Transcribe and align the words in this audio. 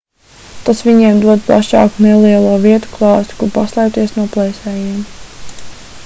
tas 0.67 0.79
viņiem 0.85 1.19
dod 1.25 1.43
plašāku 1.49 2.05
nelielo 2.05 2.55
vietu 2.63 2.89
klāstu 2.95 3.37
kur 3.41 3.51
paslēpties 3.57 4.15
no 4.21 4.25
plēsējiem 4.37 5.05